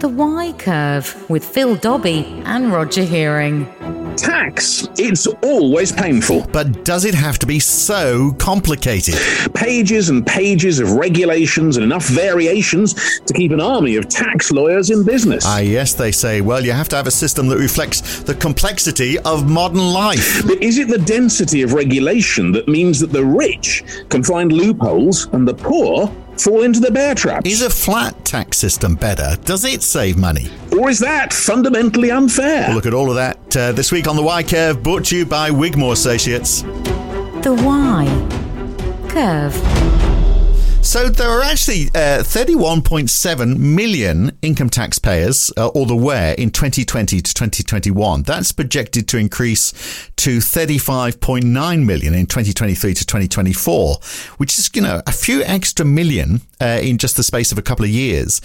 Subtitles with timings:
[0.00, 3.66] The Why Curve with Phil Dobbie and Roger Hearing.
[4.16, 6.46] Tax, it's always painful.
[6.50, 9.14] But does it have to be so complicated?
[9.52, 14.88] Pages and pages of regulations and enough variations to keep an army of tax lawyers
[14.88, 15.44] in business.
[15.46, 19.18] Ah, yes, they say, well, you have to have a system that reflects the complexity
[19.18, 20.46] of modern life.
[20.46, 25.26] But is it the density of regulation that means that the rich can find loopholes
[25.34, 26.10] and the poor
[26.42, 27.46] fall into the bear trap.
[27.46, 29.36] Is a flat tax system better?
[29.44, 30.48] Does it save money?
[30.78, 32.66] Or is that fundamentally unfair?
[32.68, 35.16] We'll look at all of that uh, this week on the Why Curve, brought to
[35.16, 36.62] you by Wigmore Associates.
[36.62, 38.06] The Why
[39.08, 40.09] Curve.
[40.82, 47.20] So there are actually uh, 31.7 million income taxpayers, uh, or the were, in 2020
[47.20, 48.22] to 2021.
[48.22, 49.72] That's projected to increase
[50.16, 53.96] to 35.9 million in 2023 to 2024,
[54.38, 57.62] which is, you know, a few extra million uh, in just the space of a
[57.62, 58.40] couple of years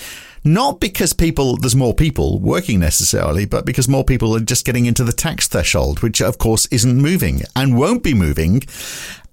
[0.48, 4.86] not because people there's more people working necessarily, but because more people are just getting
[4.86, 8.62] into the tax threshold, which of course isn't moving and won't be moving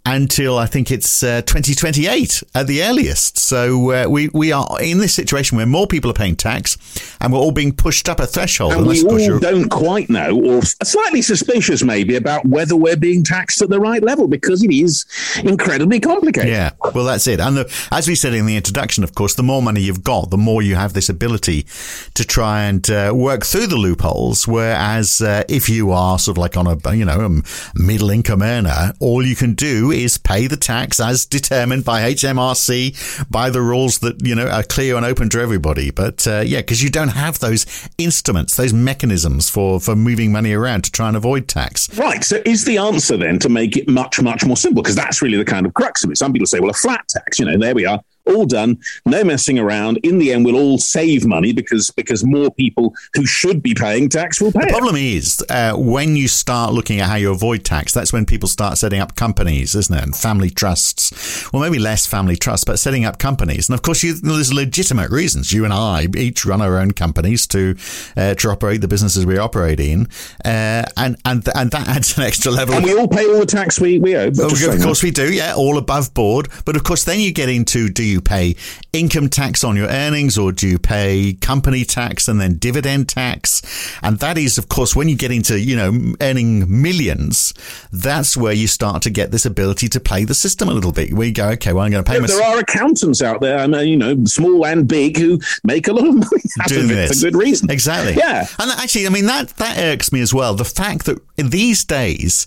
[0.04, 3.38] until I think it's uh, 2028 at the earliest.
[3.38, 6.76] So uh, we we are in this situation where more people are paying tax,
[7.20, 8.72] and we're all being pushed up a threshold.
[8.72, 13.62] And we all don't quite know, or slightly suspicious maybe, about whether we're being taxed
[13.62, 15.04] at the right level because it is
[15.44, 16.50] incredibly complicated.
[16.50, 17.40] Yeah, well, that's it.
[17.40, 20.30] And the, as we said in the introduction, of course, the more money you've got,
[20.30, 21.66] the more you have this ability
[22.14, 24.48] to try and uh, work through the loopholes.
[24.48, 28.42] Whereas uh, if you are sort of like on a you know a middle income
[28.42, 33.60] earner, all you can do is pay the tax as determined by HMRC by the
[33.60, 35.90] rules that you know are clear and open to everybody.
[35.90, 40.52] But uh, yeah, because you don't have those instruments, those mechanisms for for moving money
[40.52, 41.96] around to try and avoid tax.
[41.96, 42.24] Right.
[42.24, 44.82] So is the answer then to make it much much more simple?
[44.82, 46.18] Because that's really the kind of crux of it.
[46.18, 47.38] Some people say, well, a flat tax.
[47.38, 49.98] You know, there we are all done, no messing around.
[49.98, 54.08] In the end, we'll all save money because because more people who should be paying
[54.08, 54.66] tax will pay.
[54.66, 57.92] The problem is uh, when you start looking at how you avoid tax.
[57.92, 60.02] That's when people start setting up companies, isn't it?
[60.02, 61.52] And family trusts.
[61.52, 63.68] Well, maybe less family trusts, but setting up companies.
[63.68, 65.52] And of course, you, there's legitimate reasons.
[65.52, 67.76] You and I each run our own companies to
[68.16, 70.08] uh, to operate the businesses we operate in,
[70.44, 72.74] uh, and and and that adds an extra level.
[72.74, 74.28] And we all pay all the tax we we owe.
[74.28, 75.32] Of course, we do.
[75.32, 76.48] Yeah, all above board.
[76.64, 78.54] But of course, then you get into do you pay
[78.92, 83.62] income tax on your earnings or do you pay company tax and then dividend tax?
[84.02, 87.54] And that is, of course, when you get into, you know, earning millions,
[87.92, 91.12] that's where you start to get this ability to play the system a little bit.
[91.12, 93.58] Where you go, okay, well, I'm going to pay yeah, There are accountants out there,
[93.58, 97.20] and, uh, you know, small and big, who make a lot of money doing this
[97.20, 97.70] for good reason.
[97.70, 98.14] Exactly.
[98.14, 98.46] Yeah.
[98.58, 100.54] And actually, I mean, that, that irks me as well.
[100.54, 102.46] The fact that in these days,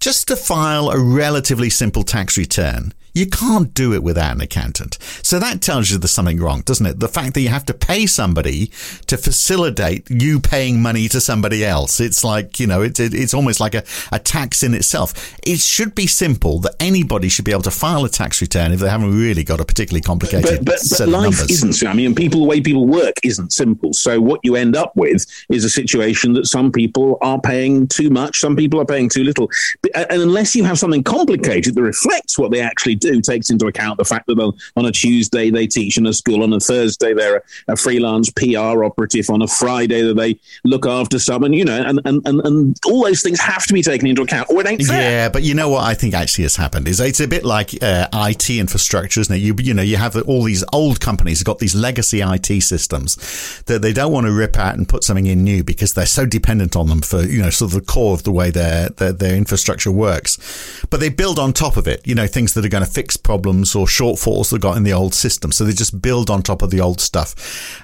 [0.00, 4.98] just to file a relatively simple tax return, you can't do it without an accountant.
[5.22, 7.00] So that tells you there's something wrong, doesn't it?
[7.00, 8.66] The fact that you have to pay somebody
[9.06, 11.98] to facilitate you paying money to somebody else.
[11.98, 15.34] It's like, you know, it, it, it's almost like a, a tax in itself.
[15.46, 18.80] It should be simple that anybody should be able to file a tax return if
[18.80, 21.50] they haven't really got a particularly complicated but, but, set but life numbers.
[21.50, 21.88] isn't.
[21.88, 23.94] I mean, people, the way people work isn't simple.
[23.94, 28.10] So what you end up with is a situation that some people are paying too
[28.10, 29.48] much, some people are paying too little.
[29.94, 33.50] Uh, and unless you have something complicated that reflects what they actually do, do takes
[33.50, 36.60] into account the fact that on a Tuesday they teach in a school, on a
[36.60, 41.52] Thursday they're a, a freelance PR operative, on a Friday that they look after someone,
[41.52, 44.48] you know, and, and, and, and all those things have to be taken into account
[44.50, 45.10] or it ain't fair.
[45.10, 47.82] Yeah, but you know what I think actually has happened is it's a bit like
[47.82, 49.38] uh, IT infrastructure, isn't it?
[49.38, 53.62] You, you know, you have all these old companies have got these legacy IT systems
[53.66, 56.26] that they don't want to rip out and put something in new because they're so
[56.26, 59.12] dependent on them for, you know, sort of the core of the way their, their,
[59.12, 60.84] their infrastructure works.
[60.90, 63.14] But they build on top of it, you know, things that are going to fix
[63.14, 65.52] problems or shortfalls they got in the old system.
[65.52, 67.28] So they just build on top of the old stuff.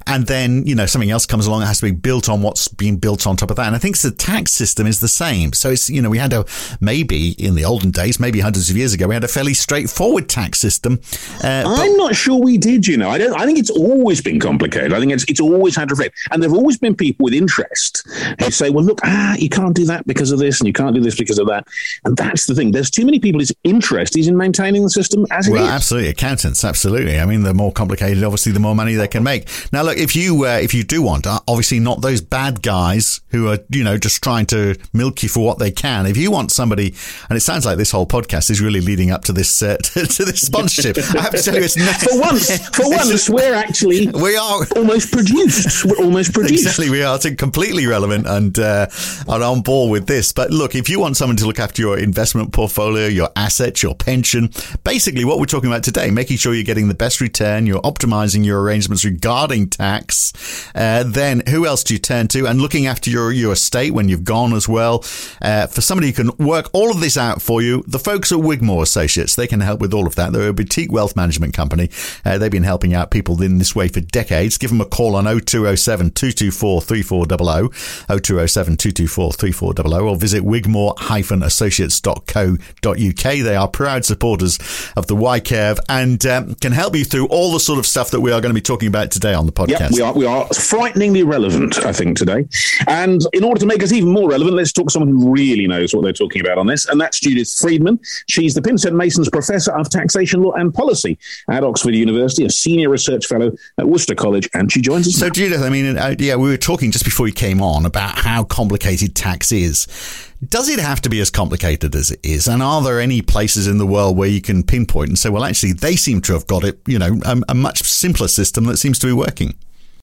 [0.06, 1.61] And then, you know, something else comes along.
[1.61, 3.67] It has to be built on what's being built on top of that.
[3.67, 5.53] And I think the tax system is the same.
[5.53, 6.47] So it's, you know, we had a,
[6.81, 10.31] maybe in the olden days, maybe hundreds of years ago, we had a fairly straightforward
[10.31, 10.99] tax system.
[11.44, 13.11] Uh, I'm not sure we did, you know.
[13.11, 14.94] I don't, I think it's always been complicated.
[14.94, 16.17] I think it's, it's always had to reflect.
[16.31, 18.09] And there have always been people with interest
[18.41, 20.94] who say, well, look, ah, you can't do that because of this and you can't
[20.94, 21.67] do this because of that.
[22.06, 22.73] And that's the thing.
[22.73, 25.70] There's too many people whose interest is in maintaining the system as well, it is.
[25.70, 27.19] absolutely, accountants, absolutely.
[27.19, 29.49] I mean, the more complicated, obviously, the more money they can make.
[29.72, 33.20] Now, look, if you uh, if you do want, uh, obviously, not those bad guys
[33.28, 36.06] who are you know just trying to milk you for what they can.
[36.06, 36.94] If you want somebody,
[37.28, 40.06] and it sounds like this whole podcast is really leading up to this uh, to,
[40.06, 40.99] to this sponsorship.
[40.99, 44.66] I have to tell you, it's not, for once, for once, we're actually we are
[44.76, 45.84] almost produced.
[45.84, 46.64] We're almost produced.
[46.64, 48.87] Exactly, we are completely relevant and uh,
[49.28, 50.32] are on board with this.
[50.32, 53.94] But look, if you want someone to look after your investment portfolio, your assets, your
[53.94, 54.50] pension,
[54.84, 58.44] basically what we're talking about today, making sure you're getting the best return, you're optimizing
[58.44, 60.32] your arrangements regarding tax.
[60.75, 62.46] Uh, then who else do you turn to?
[62.46, 65.05] And looking after your, your estate when you've gone as well.
[65.40, 68.38] Uh, for somebody who can work all of this out for you, the folks at
[68.38, 70.32] Wigmore Associates, they can help with all of that.
[70.32, 71.88] They're a boutique wealth management company.
[72.25, 74.58] Uh, they've been helping out people in this way for decades.
[74.58, 83.23] Give them a call on 0207 224 3400, 0207 224 3400, or visit wigmore-associates.co.uk.
[83.23, 84.58] They are proud supporters
[84.97, 88.11] of the Why Curve and um, can help you through all the sort of stuff
[88.11, 89.91] that we are going to be talking about today on the podcast.
[89.91, 92.47] Yep, we are we are frighteningly relevant, I think, today.
[92.87, 95.67] And in order to make us even more relevant, let's talk to someone who really
[95.67, 98.01] knows what they're talking about on this, and that's Judith Freedman.
[98.29, 102.89] She's the Pinsent Masons Professor of Taxation Law and Policy at Oxford University, a senior
[102.89, 105.15] research fellow at Worcester College, and she joins us.
[105.15, 105.33] So, now.
[105.33, 108.45] Judith, I mean, uh, yeah, we were talking just before you came on about how
[108.45, 110.31] complicated tax is.
[110.49, 112.49] Does it have to be as complicated as it is?
[112.49, 115.44] And are there any places in the world where you can pinpoint and say, well,
[115.44, 118.77] actually, they seem to have got it, you know, a, a much simpler system that
[118.77, 119.55] seems to be working?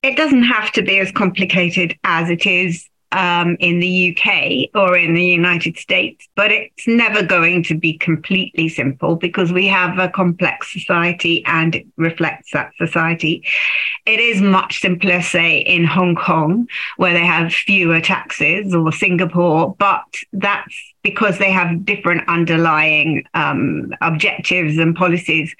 [0.02, 4.96] It doesn't have to be as complicated as it is um, in the UK or
[4.96, 9.98] in the United States, but it's never going to be completely simple because we have
[9.98, 13.44] a complex society and it reflects that society.
[14.06, 19.74] It is much simpler, say, in Hong Kong, where they have fewer taxes, or Singapore,
[19.78, 25.54] but that's because they have different underlying um, objectives and policies.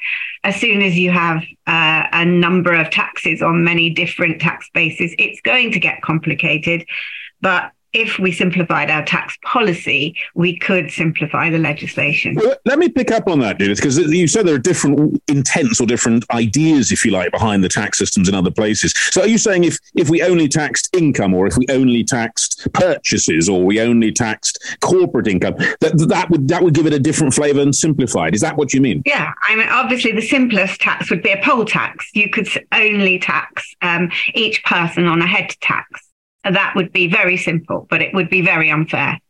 [0.45, 5.15] As soon as you have uh, a number of taxes on many different tax bases,
[5.19, 6.87] it's going to get complicated.
[7.41, 12.37] But if we simplified our tax policy, we could simplify the legislation.
[12.37, 15.81] Well, let me pick up on that, Judith, because you said there are different intents
[15.81, 18.95] or different ideas, if you like, behind the tax systems in other places.
[19.11, 22.69] So are you saying if, if we only taxed income or if we only taxed
[22.73, 26.99] purchases or we only taxed corporate income, that, that would that would give it a
[26.99, 28.35] different flavour and simplified?
[28.35, 29.03] Is that what you mean?
[29.05, 29.33] Yeah.
[29.49, 32.09] I mean, obviously, the simplest tax would be a poll tax.
[32.15, 36.10] You could only tax um, each person on a head tax
[36.45, 39.21] that would be very simple, but it would be very unfair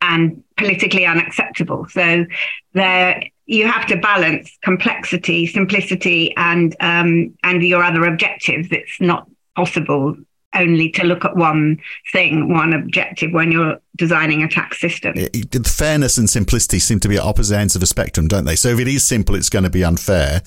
[0.00, 1.86] and politically unacceptable.
[1.88, 2.26] So
[2.74, 8.68] there, you have to balance complexity, simplicity, and um, and your other objectives.
[8.70, 10.16] It's not possible
[10.54, 11.78] only to look at one
[12.12, 15.14] thing, one objective when you're designing a tax system.
[15.16, 18.56] It, fairness and simplicity seem to be at opposite ends of a spectrum, don't they?
[18.56, 20.42] So if it is simple, it's going to be unfair.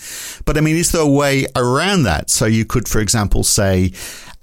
[0.46, 2.30] But I mean, is there a way around that?
[2.30, 3.94] So you could, for example, say,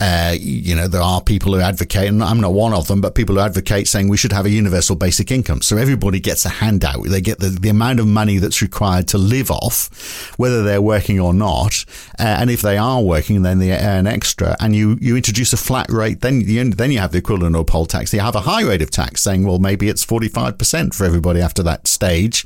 [0.00, 3.14] uh, you know, there are people who advocate, and I'm not one of them, but
[3.14, 5.62] people who advocate saying we should have a universal basic income.
[5.62, 7.04] So everybody gets a handout.
[7.04, 11.20] They get the, the amount of money that's required to live off, whether they're working
[11.20, 11.84] or not.
[12.18, 14.56] Uh, and if they are working, then they earn extra.
[14.58, 17.66] And you, you introduce a flat rate, then you, then you have the equivalent of
[17.66, 18.12] poll tax.
[18.12, 21.62] You have a high rate of tax saying, well, maybe it's 45% for everybody after
[21.62, 22.44] that stage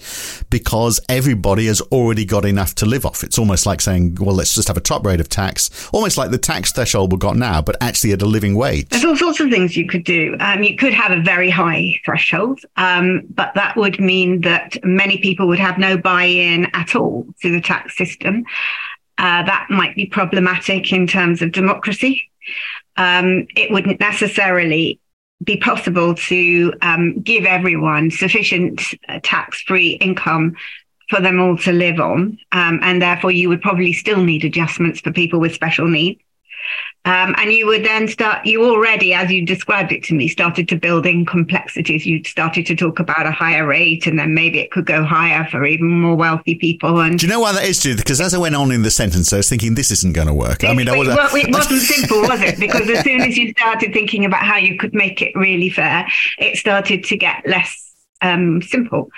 [0.51, 3.25] because everybody has already got enough to live off.
[3.25, 6.31] It's almost like saying, well, let's just have a top rate of tax, almost like
[6.31, 8.89] the tax threshold we've got now but actually at a living wage.
[8.89, 10.37] There's all sorts of things you could do.
[10.41, 15.19] Um, you could have a very high threshold, um, but that would mean that many
[15.19, 18.45] people would have no buy in at all to the tax system.
[19.19, 22.23] Uh, that might be problematic in terms of democracy.
[22.97, 25.01] Um, it wouldn't necessarily
[25.43, 30.57] be possible to um, give everyone sufficient uh, tax free income
[31.09, 32.39] for them all to live on.
[32.53, 36.21] Um, and therefore, you would probably still need adjustments for people with special needs.
[37.07, 40.69] Um, and you would then start, you already, as you described it to me, started
[40.71, 42.05] to build in complexities.
[42.05, 45.47] You'd started to talk about a higher rate and then maybe it could go higher
[45.49, 47.01] for even more wealthy people.
[47.01, 47.99] And Do you know why that is, Judith?
[47.99, 50.35] Because as I went on in the sentence, I was thinking this isn't going to
[50.35, 50.65] work.
[50.65, 52.57] I mean, it, was, well, it wasn't simple, was it?
[52.67, 56.09] Because as soon as you started thinking about how you could make it really fair,
[56.39, 59.11] it started to get less um, simple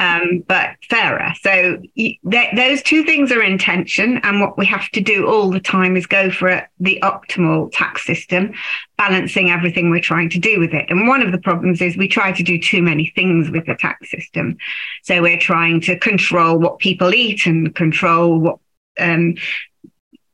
[0.00, 1.32] um, but fairer.
[1.40, 2.18] So th-
[2.56, 5.96] those two things are in tension, and what we have to do all the time
[5.96, 8.52] is go for a, the optimal tax system,
[8.98, 10.86] balancing everything we're trying to do with it.
[10.90, 13.74] And one of the problems is we try to do too many things with the
[13.74, 14.56] tax system.
[15.02, 18.58] So we're trying to control what people eat and control what
[18.98, 19.34] um,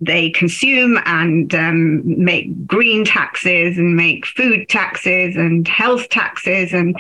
[0.01, 6.97] they consume and um, make green taxes and make food taxes and health taxes and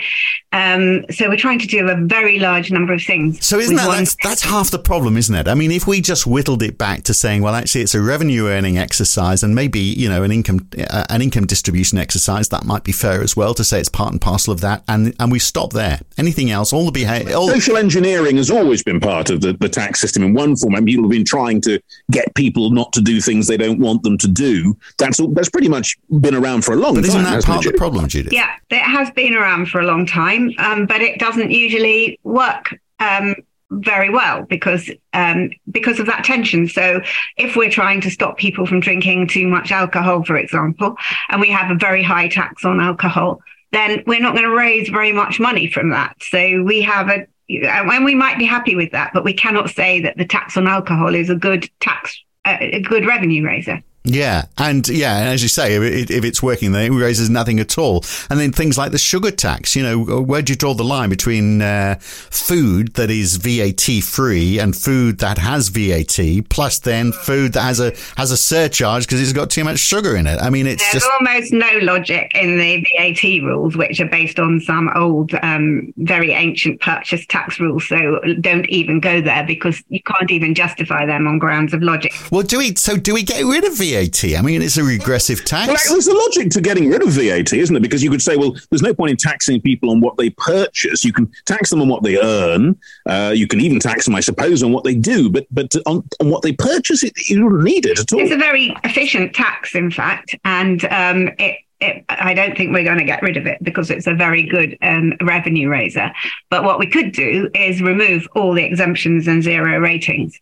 [0.52, 3.86] um, so we're trying to do a very large number of things so isn't that
[3.86, 5.48] that's, that's, half the problem isn't it?
[5.48, 8.48] I mean if we just whittled it back to saying well actually it's a revenue
[8.48, 12.84] earning exercise and maybe you know an income uh, an income distribution exercise that might
[12.84, 14.82] be fair as well to say it's part and parcel of that.
[14.88, 16.00] And and we stop there.
[16.16, 16.72] Anything else?
[16.72, 20.22] All the behavior all social engineering has always been part of the, the tax system
[20.22, 20.74] in one form.
[20.74, 21.80] I mean, people have been trying to
[22.10, 24.76] get people not to do things they don't want them to do.
[24.98, 27.08] That's that's pretty much been around for a long but time.
[27.08, 28.32] Isn't that part of the problem, Judith?
[28.32, 32.78] Yeah, it has been around for a long time, um, but it doesn't usually work.
[32.98, 33.34] Um,
[33.72, 36.66] very well because um, because of that tension.
[36.66, 37.00] So
[37.36, 40.96] if we're trying to stop people from drinking too much alcohol, for example,
[41.28, 43.40] and we have a very high tax on alcohol,
[43.72, 46.16] then we're not going to raise very much money from that.
[46.20, 50.00] So we have a and we might be happy with that, but we cannot say
[50.00, 53.82] that the tax on alcohol is a good tax, a good revenue raiser.
[54.02, 57.60] Yeah, and yeah, and as you say, if, if, it's working, then it raises nothing
[57.60, 58.02] at all.
[58.30, 59.76] And then things like the sugar tax.
[59.76, 64.58] You know, where do you draw the line between uh, food that is VAT free
[64.58, 69.20] and food that has VAT, plus then food that has a has a surcharge because
[69.20, 70.40] it's got too much sugar in it?
[70.40, 74.38] I mean, it's There's just almost no logic in the VAT rules, which are based
[74.38, 77.86] on some old, um, very ancient purchase tax rules.
[77.86, 82.14] So don't even go there because you can't even justify them on grounds of logic.
[82.30, 82.74] Well, do we?
[82.76, 83.89] So do we get rid of VAT?
[83.90, 84.38] VAT.
[84.38, 85.68] I mean, it's a regressive tax.
[85.68, 87.80] Well, there's a logic to getting rid of VAT, isn't it?
[87.80, 91.04] Because you could say, well, there's no point in taxing people on what they purchase.
[91.04, 92.78] You can tax them on what they earn.
[93.06, 95.30] Uh, you can even tax them, I suppose, on what they do.
[95.30, 98.20] But but on, on what they purchase, it, you don't need it at all.
[98.20, 102.84] It's a very efficient tax, in fact, and um, it it, I don't think we're
[102.84, 106.12] going to get rid of it because it's a very good um, revenue raiser.
[106.50, 110.38] But what we could do is remove all the exemptions and zero ratings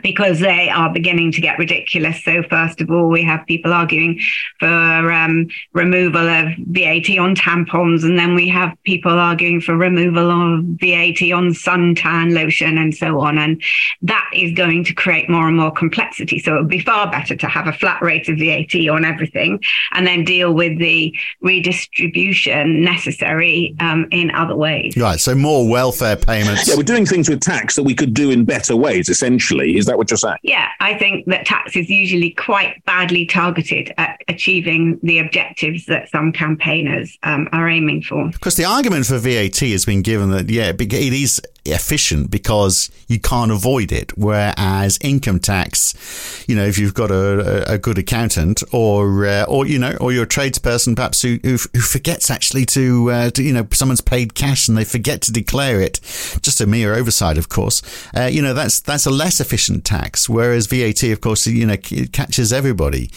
[0.00, 2.22] because they are beginning to get ridiculous.
[2.24, 4.20] So, first of all, we have people arguing
[4.58, 10.30] for um, removal of VAT on tampons, and then we have people arguing for removal
[10.30, 13.38] of VAT on suntan lotion and so on.
[13.38, 13.62] And
[14.02, 16.38] that is going to create more and more complexity.
[16.38, 19.60] So, it would be far better to have a flat rate of VAT on everything
[19.92, 24.96] and then deal with the redistribution necessary um, in other ways.
[24.96, 25.20] Right.
[25.20, 26.68] So, more welfare payments.
[26.68, 29.86] Yeah, we're doing things with tax that we could do in better ways, essentially is
[29.86, 30.38] that what you're saying?
[30.42, 36.08] Yeah, I think that tax is usually quite badly targeted at achieving the objectives that
[36.08, 38.30] some campaigners um, are aiming for.
[38.30, 43.20] Because the argument for VAT has been given that, yeah, it is efficient because you
[43.20, 44.16] can't avoid it.
[44.16, 49.66] Whereas income tax, you know, if you've got a, a good accountant or, uh, or,
[49.66, 53.52] you know, or you're a tradesperson perhaps who, who, forgets actually to, uh, to, you
[53.52, 56.00] know, someone's paid cash and they forget to declare it,
[56.42, 57.82] just a mere oversight, of course,
[58.16, 60.28] uh, you know, that's, that's a less efficient tax.
[60.28, 63.10] Whereas VAT, of course, you know, catches everybody.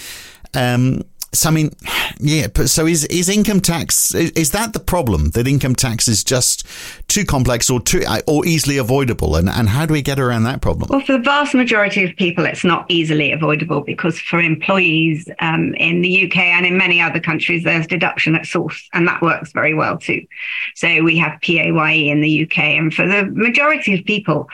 [0.53, 1.03] Um,
[1.35, 1.71] so I mean,
[2.19, 2.47] yeah.
[2.65, 6.65] So is is income tax is, is, that the problem that income tax is just
[7.07, 9.35] too complex or too or easily avoidable?
[9.35, 10.89] And and how do we get around that problem?
[10.89, 15.73] Well, for the vast majority of people, it's not easily avoidable because for employees um,
[15.75, 19.51] in the UK and in many other countries, there's deduction at source, and that works
[19.51, 20.25] very well too.
[20.75, 24.49] So we have PAYE in the UK, and for the majority of people,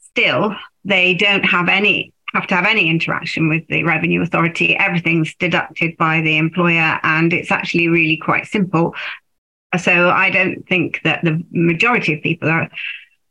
[0.00, 4.76] still they don't have any have to have any interaction with the revenue authority.
[4.76, 8.94] Everything's deducted by the employer, and it's actually really quite simple.
[9.78, 12.68] So I don't think that the majority of people are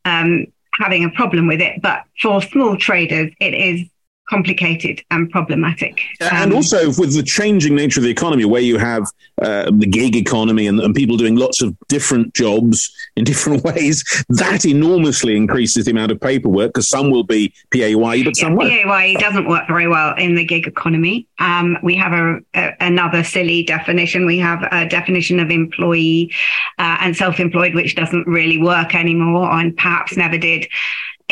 [0.05, 0.47] um,
[0.79, 1.81] having a problem with it.
[1.81, 3.87] But for small traders, it is
[4.29, 6.01] complicated and problematic.
[6.21, 9.05] and um, also with the changing nature of the economy, where you have
[9.41, 14.03] uh, the gig economy and, and, people doing lots of different jobs in different ways,
[14.29, 18.55] that enormously increases the amount of paperwork because some will be PAYE, but yeah, some
[18.55, 18.69] won't.
[18.69, 21.27] PAYE doesn't work very well in the gig economy.
[21.39, 24.25] Um, we have a, a, another silly definition.
[24.25, 26.33] We have a definition of employee
[26.79, 30.67] uh, and self-employed, which doesn't really work anymore and perhaps never did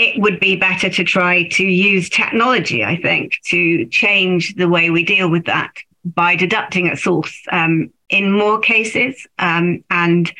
[0.01, 4.89] it would be better to try to use technology, I think, to change the way
[4.89, 9.27] we deal with that by deducting at source um, in more cases.
[9.37, 10.33] Um, and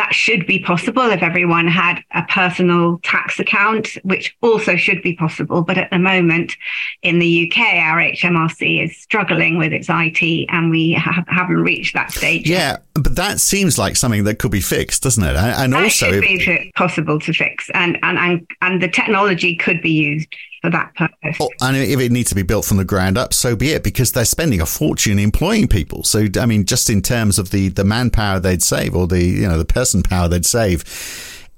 [0.00, 5.14] that should be possible if everyone had a personal tax account, which also should be
[5.14, 5.60] possible.
[5.60, 6.56] But at the moment
[7.02, 11.92] in the UK, our HMRC is struggling with its IT and we ha- haven't reached
[11.92, 12.48] that stage.
[12.48, 15.36] Yeah, but that seems like something that could be fixed, doesn't it?
[15.36, 19.82] And, that also, should be possible to fix, and, and, and, and the technology could
[19.82, 21.36] be used for that purpose.
[21.40, 23.82] Oh, and if it needs to be built from the ground up, so be it,
[23.82, 26.04] because they're spending a fortune employing people.
[26.04, 29.48] So, I mean, just in terms of the, the manpower they'd save or the, you
[29.48, 30.84] know, the person power they'd save,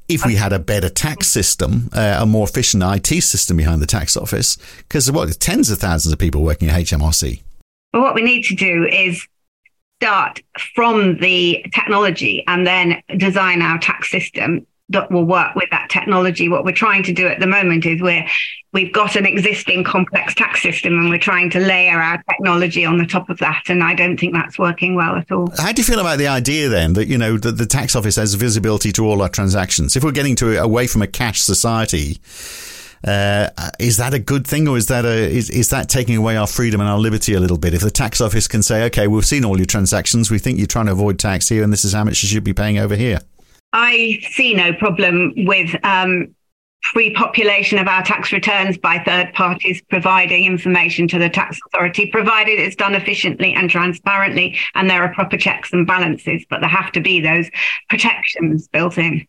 [0.08, 3.86] if we had a better tax system, uh, a more efficient IT system behind the
[3.86, 7.42] tax office, because what, tens of thousands of people working at HMRC.
[7.92, 9.26] Well, what we need to do is
[10.00, 10.42] start
[10.74, 16.48] from the technology and then design our tax system that will work with that technology.
[16.48, 18.26] What we're trying to do at the moment is we're
[18.72, 22.98] we've got an existing complex tax system and we're trying to layer our technology on
[22.98, 23.64] the top of that.
[23.68, 25.52] And I don't think that's working well at all.
[25.58, 28.16] How do you feel about the idea then that, you know, that the tax office
[28.16, 29.94] has visibility to all our transactions?
[29.94, 32.18] If we're getting to away from a cash society,
[33.04, 36.36] uh, is that a good thing, or is that a is, is that taking away
[36.36, 37.74] our freedom and our liberty a little bit?
[37.74, 40.68] If the tax office can say, "Okay, we've seen all your transactions, we think you're
[40.68, 42.94] trying to avoid tax here, and this is how much you should be paying over
[42.94, 43.18] here,"
[43.72, 46.34] I see no problem with um,
[46.82, 52.58] pre-population of our tax returns by third parties providing information to the tax authority, provided
[52.58, 56.44] it's done efficiently and transparently, and there are proper checks and balances.
[56.50, 57.48] But there have to be those
[57.88, 59.26] protections built in.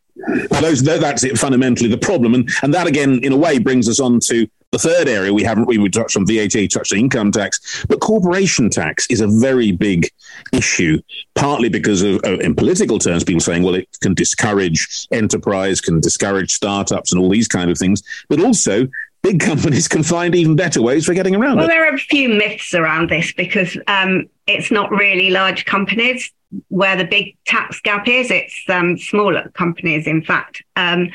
[0.50, 4.00] Those, that's it fundamentally the problem, and and that again, in a way, brings us
[4.00, 7.86] on to the third area we haven't we touched on VAT, touched on income tax,
[7.88, 10.10] but corporation tax is a very big
[10.52, 11.00] issue.
[11.36, 16.52] Partly because of, in political terms, people saying, well, it can discourage enterprise, can discourage
[16.52, 18.88] startups, and all these kind of things, but also
[19.22, 21.68] big companies can find even better ways for getting around well, it.
[21.68, 26.32] Well, there are a few myths around this because um, it's not really large companies
[26.70, 28.32] where the big tax gap is.
[28.32, 30.64] It's um, smaller companies, in fact.
[30.76, 31.12] Um,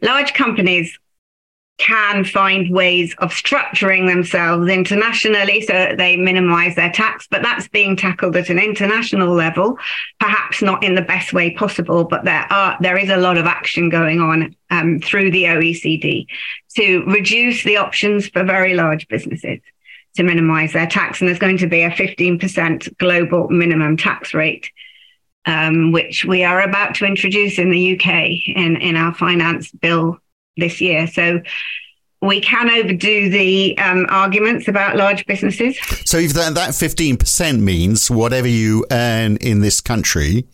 [0.00, 0.98] large companies
[1.78, 7.66] can find ways of structuring themselves internationally so that they minimize their tax, but that's
[7.68, 9.76] being tackled at an international level,
[10.20, 13.46] perhaps not in the best way possible, but there are there is a lot of
[13.46, 16.26] action going on um, through the OECD
[16.76, 19.58] to reduce the options for very large businesses
[20.14, 21.20] to minimize their tax.
[21.20, 24.70] And there's going to be a 15% global minimum tax rate.
[25.44, 30.20] Um, which we are about to introduce in the UK in, in our finance bill
[30.56, 31.06] this year.
[31.06, 31.42] So
[32.22, 35.76] we can overdo the um, arguments about large businesses.
[36.06, 40.46] So if that, that 15% means whatever you earn in this country,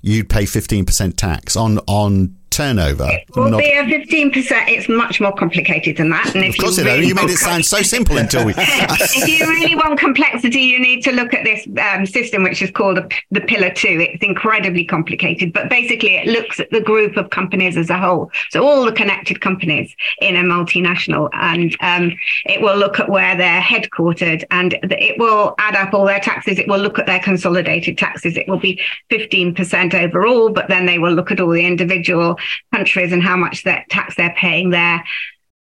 [0.00, 3.06] you'd pay 15% tax on, on turnover.
[3.08, 3.58] It will not...
[3.58, 4.34] be a 15%.
[4.66, 6.34] It's much more complicated than that.
[6.34, 8.52] And if of course you, really you made it sound so simple until we...
[8.58, 12.70] if you really want complexity, you need to look at this um, system, which is
[12.72, 13.86] called the, the Pillar 2.
[13.88, 18.30] It's incredibly complicated, but basically it looks at the group of companies as a whole.
[18.50, 23.36] So all the connected companies in a multinational, and um, it will look at where
[23.36, 26.58] they're headquartered, and it will add up all their taxes.
[26.58, 28.36] It will look at their consolidated taxes.
[28.36, 32.36] It will be 15% overall, but then they will look at all the individual
[32.74, 35.04] countries and how much that tax they're paying there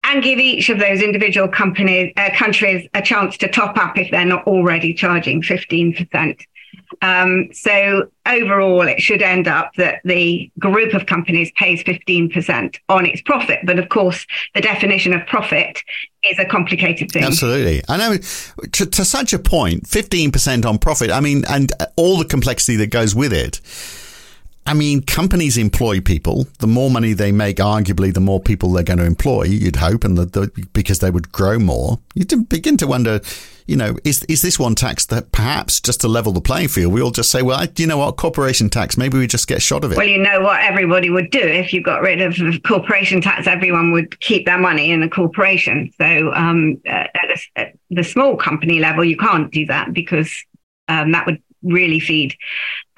[0.03, 4.09] and give each of those individual companies uh, countries a chance to top up if
[4.11, 6.41] they're not already charging 15%.
[7.01, 13.05] Um, so overall, it should end up that the group of companies pays 15% on
[13.05, 13.59] its profit.
[13.63, 15.81] But of course, the definition of profit
[16.23, 17.23] is a complicated thing.
[17.23, 17.81] Absolutely.
[17.87, 22.25] I know to, to such a point, 15% on profit, I mean, and all the
[22.25, 23.61] complexity that goes with it
[24.65, 26.45] I mean, companies employ people.
[26.59, 29.43] The more money they make, arguably, the more people they're going to employ.
[29.43, 33.21] You'd hope, and the, the, because they would grow more, you begin to wonder.
[33.67, 36.91] You know, is is this one tax that perhaps just to level the playing field,
[36.91, 39.83] we all just say, well, you know what, corporation tax, maybe we just get shot
[39.83, 39.97] of it.
[39.97, 43.91] Well, you know what everybody would do if you got rid of corporation tax, everyone
[43.93, 45.91] would keep their money in the corporation.
[45.97, 47.11] So um, at,
[47.55, 50.43] at the small company level, you can't do that because
[50.89, 52.35] um, that would really feed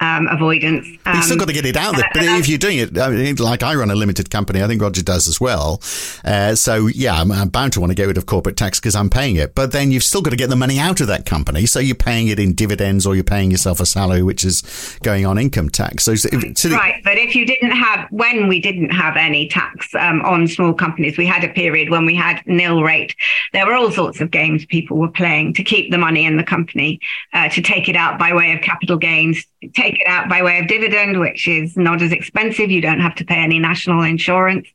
[0.00, 0.86] um, avoidance.
[1.06, 2.08] Um, you still got to get it out there.
[2.12, 4.82] But if you're doing it, I mean, like I run a limited company, I think
[4.82, 5.80] Roger does as well.
[6.24, 8.96] Uh, so yeah, I'm, I'm, bound to want to get rid of corporate tax because
[8.96, 9.54] I'm paying it.
[9.54, 11.66] But then you've still got to get the money out of that company.
[11.66, 15.26] So you're paying it in dividends or you're paying yourself a salary, which is going
[15.26, 16.04] on income tax.
[16.04, 17.00] So, if, so right.
[17.04, 21.16] But if you didn't have, when we didn't have any tax um, on small companies,
[21.16, 23.14] we had a period when we had nil rate.
[23.52, 26.44] There were all sorts of games people were playing to keep the money in the
[26.44, 27.00] company,
[27.32, 30.58] uh, to take it out by way of capital gains, take it out by way
[30.58, 32.70] of dividend, which is not as expensive.
[32.70, 34.66] You don't have to pay any national insurance.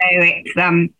[0.00, 0.90] So it's um,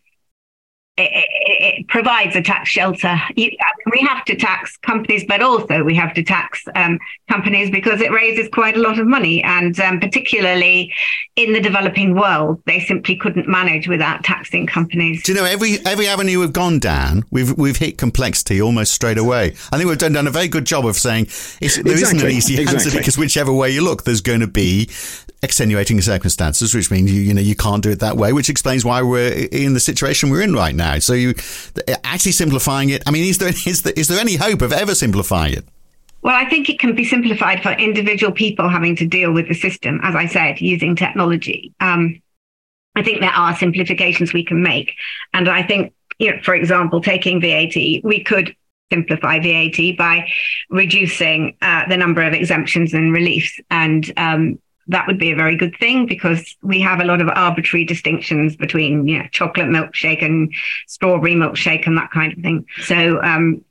[0.99, 3.15] it, it, it, provides a tax shelter.
[3.35, 3.51] You,
[3.91, 8.11] we have to tax companies, but also we have to tax um, companies because it
[8.11, 9.41] raises quite a lot of money.
[9.43, 10.93] And um, particularly
[11.35, 15.23] in the developing world, they simply couldn't manage without taxing companies.
[15.23, 19.17] Do you know every every avenue we've gone down, we've we've hit complexity almost straight
[19.17, 19.55] away.
[19.71, 22.19] I think we've done, done a very good job of saying there exactly.
[22.19, 24.89] not an easy answer because whichever way you look, there's going to be
[25.41, 28.83] extenuating circumstances, which means you you know you can't do it that way, which explains
[28.83, 30.99] why we're in the situation we're in right now.
[30.99, 31.33] So you
[32.03, 33.03] actually simplifying it.
[33.07, 35.65] I mean, is there is there, is there any hope of ever simplifying it?
[36.21, 39.53] Well, I think it can be simplified for individual people having to deal with the
[39.53, 41.73] system, as I said, using technology.
[41.79, 42.21] Um,
[42.95, 44.95] I think there are simplifications we can make,
[45.33, 48.53] and I think, you know, for example, taking VAT, we could
[48.91, 50.27] simplify VAT by
[50.69, 55.55] reducing uh, the number of exemptions and reliefs and um, that would be a very
[55.55, 60.23] good thing because we have a lot of arbitrary distinctions between you know, chocolate milkshake
[60.23, 60.53] and
[60.87, 62.65] strawberry milkshake and that kind of thing.
[62.81, 63.63] So, um,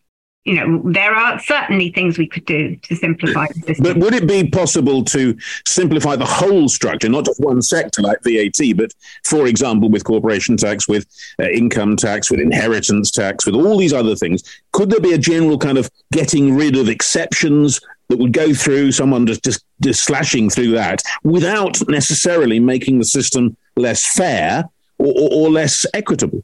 [0.45, 3.83] you know, there are certainly things we could do to simplify the system.
[3.83, 8.23] But would it be possible to simplify the whole structure, not just one sector like
[8.23, 11.07] VAT, but for example, with corporation tax, with
[11.39, 14.43] uh, income tax, with inheritance tax, with all these other things?
[14.73, 18.92] Could there be a general kind of getting rid of exceptions that would go through
[18.92, 24.64] someone just, just, just slashing through that without necessarily making the system less fair
[24.99, 26.42] or, or, or less equitable?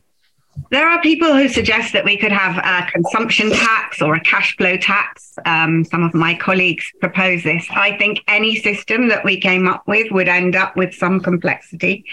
[0.71, 4.57] There are people who suggest that we could have a consumption tax or a cash
[4.57, 5.35] flow tax.
[5.47, 7.67] Um, some of my colleagues propose this.
[7.71, 12.05] I think any system that we came up with would end up with some complexity.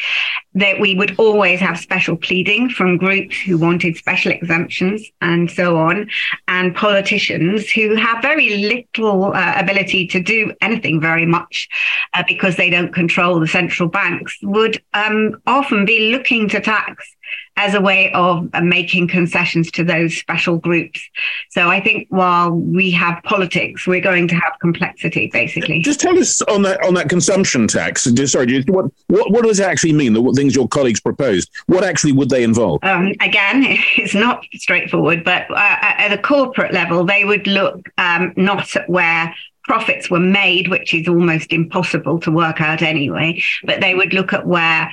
[0.53, 5.77] That we would always have special pleading from groups who wanted special exemptions and so
[5.77, 6.09] on,
[6.47, 11.69] and politicians who have very little uh, ability to do anything very much
[12.13, 17.15] uh, because they don't control the central banks would um, often be looking to tax
[17.57, 21.01] as a way of making concessions to those special groups.
[21.49, 25.81] So I think while we have politics, we're going to have complexity, basically.
[25.81, 28.07] Just tell us on that on that consumption tax.
[28.25, 30.13] Sorry, what what, what does it actually mean?
[30.13, 31.49] The things your colleagues proposed.
[31.67, 32.83] What actually would they involve?
[32.83, 33.63] Um, again,
[33.97, 38.89] it's not straightforward, but uh, at a corporate level, they would look um, not at
[38.89, 44.13] where profits were made, which is almost impossible to work out anyway, but they would
[44.13, 44.91] look at where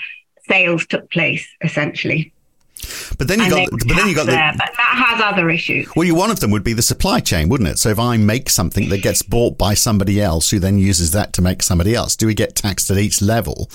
[0.49, 2.33] sales took place essentially.
[3.19, 5.89] But then you got, but then you got the, but that has other issues.
[5.97, 7.79] Well, you, one of them would be the supply chain, wouldn't it?
[7.79, 11.33] So if I make something that gets bought by somebody else, who then uses that
[11.35, 13.69] to make somebody else, do we get taxed at each level?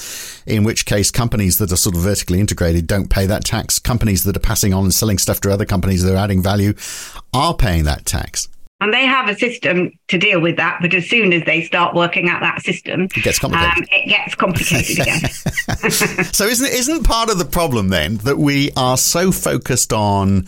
[0.46, 3.78] In which case, companies that are sort of vertically integrated don't pay that tax.
[3.78, 6.74] Companies that are passing on and selling stuff to other companies that are adding value
[7.34, 8.48] are paying that tax.
[8.84, 11.96] And they have a system to deal with that, but as soon as they start
[11.96, 13.78] working out that system, it gets complicated.
[13.78, 15.30] Um, it gets complicated again.
[16.34, 20.48] so isn't isn't part of the problem then that we are so focused on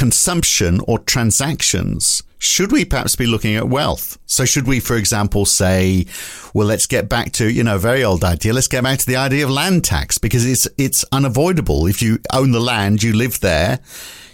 [0.00, 2.22] consumption or transactions?
[2.38, 4.16] Should we perhaps be looking at wealth?
[4.24, 6.06] So should we, for example, say,
[6.54, 8.54] well, let's get back to, you know, very old idea.
[8.54, 11.86] Let's get back to the idea of land tax because it's, it's unavoidable.
[11.86, 13.80] If you own the land, you live there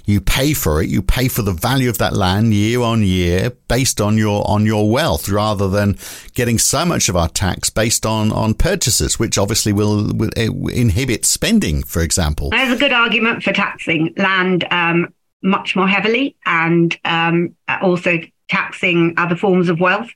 [0.06, 0.88] you pay for it.
[0.88, 4.64] You pay for the value of that land year on year based on your, on
[4.64, 5.98] your wealth rather than
[6.34, 11.24] getting so much of our tax based on, on purchases, which obviously will, will inhibit
[11.24, 12.50] spending, for example.
[12.50, 18.18] There's a good argument for taxing land, um, much more heavily and, um, also
[18.48, 20.10] taxing other forms of wealth.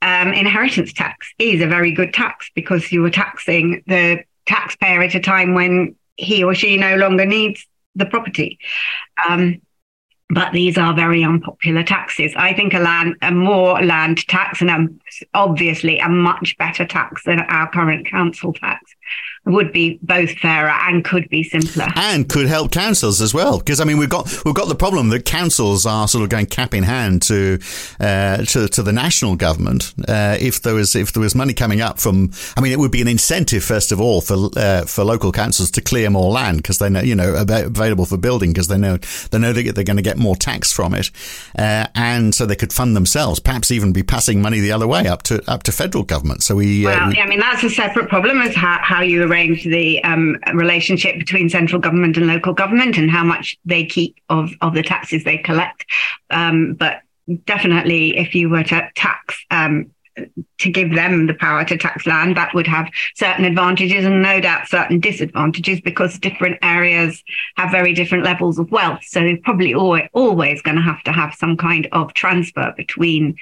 [0.00, 5.14] Um, inheritance tax is a very good tax because you are taxing the taxpayer at
[5.14, 8.58] a time when he or she no longer needs the property.
[9.28, 9.60] Um,
[10.28, 12.32] but these are very unpopular taxes.
[12.36, 14.88] I think a land, a more land tax, and a,
[15.34, 18.94] obviously a much better tax than our current council tax
[19.44, 21.88] would be both fairer and could be simpler.
[21.96, 25.08] And could help councils as well because I mean we've got we've got the problem
[25.10, 27.58] that councils are sort of going cap in hand to
[28.00, 31.80] uh, to, to the national government uh, if there was if there was money coming
[31.80, 35.04] up from I mean it would be an incentive first of all for uh, for
[35.04, 38.68] local councils to clear more land because they know you know available for building because
[38.68, 38.98] they know
[39.30, 41.10] they know that they're going to get more tax from it
[41.58, 45.06] uh, and so they could fund themselves perhaps even be passing money the other way
[45.06, 46.42] up to up to federal government.
[46.42, 49.22] So we uh, well, yeah, I mean that's a separate problem as how, how you
[49.32, 54.16] arrange the um, relationship between central government and local government and how much they keep
[54.28, 55.86] of, of the taxes they collect.
[56.30, 57.00] Um, but
[57.44, 59.90] definitely, if you were to tax, um,
[60.58, 64.40] to give them the power to tax land, that would have certain advantages and no
[64.40, 67.22] doubt certain disadvantages because different areas
[67.56, 69.00] have very different levels of wealth.
[69.04, 73.36] So they're probably always, always going to have to have some kind of transfer between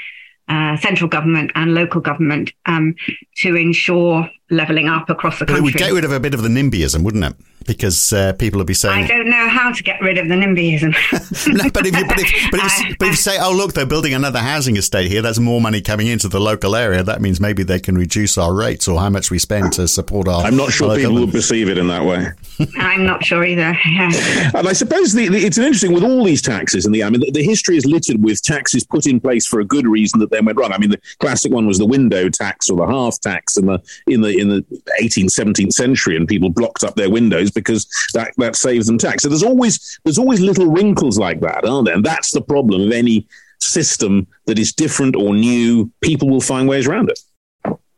[0.50, 2.94] uh, central government and local government um,
[3.36, 5.54] to ensure levelling up across the country.
[5.54, 7.34] But it would get rid of a bit of the NIMBYism, wouldn't it?
[7.66, 10.34] Because uh, people will be saying, "I don't know how to get rid of the
[10.34, 13.74] NIMBYism." no, but if you but if, but if, but if you say, "Oh, look,
[13.74, 17.02] they're building another housing estate here," that's more money coming into the local area.
[17.02, 20.26] That means maybe they can reduce our rates or how much we spend to support
[20.26, 20.42] our.
[20.42, 22.28] I'm not sure people would perceive it in that way.
[22.76, 23.78] I'm not sure either.
[23.86, 24.10] Yeah.
[24.60, 27.04] And I suppose the, the, it's interesting with all these taxes in the.
[27.04, 29.86] I mean, the, the history is littered with taxes put in place for a good
[29.86, 30.72] reason that then went wrong.
[30.72, 33.80] I mean, the classic one was the window tax or the hearth tax in the
[34.06, 34.64] in the in the
[35.00, 39.22] 18th, 17th century, and people blocked up their windows because that, that saves them tax.
[39.22, 41.94] So there's always there's always little wrinkles like that, aren't there?
[41.94, 43.26] And that's the problem of any
[43.58, 45.90] system that is different or new.
[46.00, 47.20] People will find ways around it.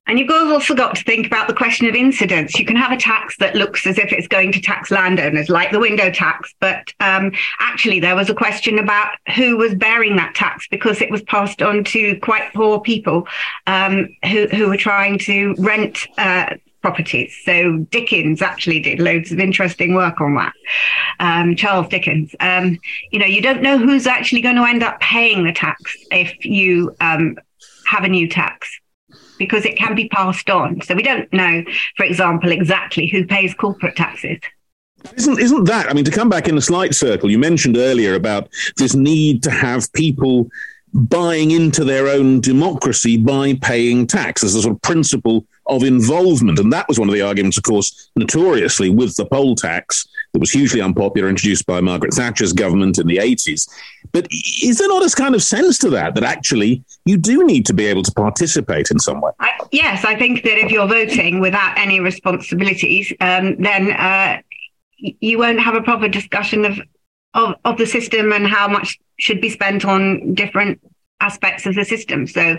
[0.06, 2.58] And you've also got to think about the question of incidence.
[2.58, 5.70] You can have a tax that looks as if it's going to tax landowners, like
[5.70, 10.34] the window tax, but um, actually there was a question about who was bearing that
[10.34, 13.28] tax because it was passed on to quite poor people
[13.68, 16.06] um, who, who were trying to rent.
[16.18, 17.35] Uh, properties.
[17.45, 20.53] So Dickens actually did loads of interesting work on that.
[21.21, 22.35] Um, Charles Dickens.
[22.40, 22.79] Um,
[23.11, 26.45] you know, you don't know who's actually going to end up paying the tax if
[26.45, 27.38] you um,
[27.87, 28.68] have a new tax
[29.38, 30.81] because it can be passed on.
[30.83, 31.64] So we don't know,
[31.97, 34.38] for example, exactly who pays corporate taxes.
[35.16, 35.90] Isn't isn't that?
[35.90, 39.42] I mean, to come back in a slight circle, you mentioned earlier about this need
[39.42, 40.49] to have people
[40.95, 45.45] buying into their own democracy by paying tax as a sort of principle
[45.76, 46.58] of involvement.
[46.58, 50.38] And that was one of the arguments, of course, notoriously with the poll tax that
[50.38, 53.68] was hugely unpopular, introduced by Margaret Thatcher's government in the 80s.
[54.12, 57.66] But is there not a kind of sense to that, that actually you do need
[57.66, 59.30] to be able to participate in some way?
[59.40, 64.40] I, yes, I think that if you're voting without any responsibilities, um, then uh,
[64.98, 66.78] you won't have a proper discussion of,
[67.35, 70.80] of, of the system and how much should be spent on different
[71.20, 72.26] aspects of the system.
[72.26, 72.58] So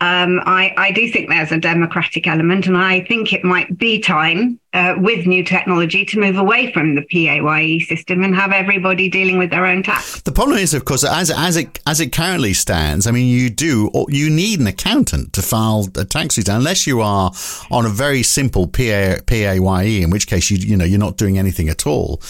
[0.00, 4.00] um, I, I, do think there's a democratic element, and I think it might be
[4.00, 9.08] time uh, with new technology to move away from the PAYE system and have everybody
[9.08, 10.20] dealing with their own tax.
[10.22, 13.48] The problem is, of course, as as it as it currently stands, I mean, you
[13.50, 17.32] do you need an accountant to file a tax return unless you are
[17.70, 21.38] on a very simple PA, PAYE, in which case you you know you're not doing
[21.38, 22.20] anything at all.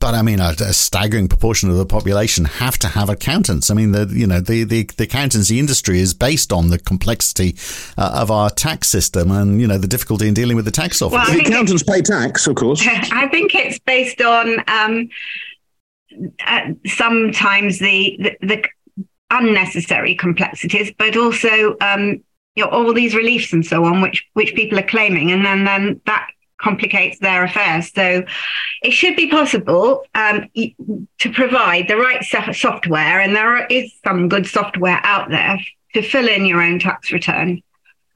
[0.00, 3.70] But I mean, a, a, staggering proportion of the population have to have accountants.
[3.70, 7.56] I mean, the you know the the, the accountancy industry is based on the complexity
[7.96, 11.02] uh, of our tax system and you know the difficulty in dealing with the tax
[11.02, 11.16] office.
[11.16, 12.80] Well, the accountants pay tax, of course.
[12.86, 15.08] I think it's based on um,
[16.46, 18.64] uh, sometimes the, the, the
[19.30, 22.22] unnecessary complexities, but also um,
[22.54, 25.64] you know, all these reliefs and so on, which which people are claiming, and then
[25.64, 26.28] then that
[26.58, 27.92] complicates their affairs.
[27.92, 28.24] So
[28.82, 34.46] it should be possible um, to provide the right software, and there is some good
[34.46, 35.58] software out there
[35.94, 37.62] to fill in your own tax return.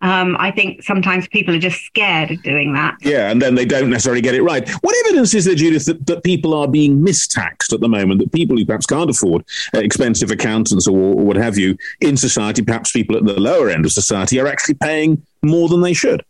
[0.03, 2.97] Um, I think sometimes people are just scared of doing that.
[3.03, 4.69] Yeah, and then they don't necessarily get it right.
[4.81, 8.19] What evidence is there, Judith, that, that people are being mistaxed at the moment?
[8.19, 12.17] That people who perhaps can't afford uh, expensive accountants or, or what have you in
[12.17, 15.93] society, perhaps people at the lower end of society, are actually paying more than they
[15.93, 16.25] should?